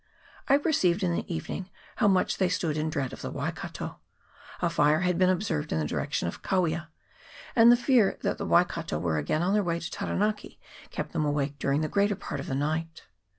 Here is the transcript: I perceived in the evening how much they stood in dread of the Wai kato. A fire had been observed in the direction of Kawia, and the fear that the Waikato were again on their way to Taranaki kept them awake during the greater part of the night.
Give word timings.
I 0.47 0.57
perceived 0.57 1.03
in 1.03 1.13
the 1.13 1.31
evening 1.31 1.69
how 1.97 2.07
much 2.07 2.37
they 2.39 2.49
stood 2.49 2.75
in 2.75 2.89
dread 2.89 3.13
of 3.13 3.21
the 3.21 3.29
Wai 3.29 3.51
kato. 3.51 3.99
A 4.59 4.67
fire 4.67 5.01
had 5.01 5.19
been 5.19 5.29
observed 5.29 5.71
in 5.71 5.77
the 5.77 5.85
direction 5.85 6.27
of 6.27 6.41
Kawia, 6.41 6.87
and 7.55 7.71
the 7.71 7.77
fear 7.77 8.17
that 8.23 8.39
the 8.39 8.45
Waikato 8.47 8.97
were 8.97 9.19
again 9.19 9.43
on 9.43 9.53
their 9.53 9.61
way 9.63 9.79
to 9.79 9.91
Taranaki 9.91 10.59
kept 10.89 11.11
them 11.11 11.23
awake 11.23 11.59
during 11.59 11.81
the 11.81 11.87
greater 11.87 12.15
part 12.15 12.39
of 12.39 12.47
the 12.47 12.55
night. 12.55 13.03